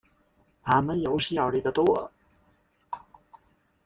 [0.63, 2.11] 他們有效率的多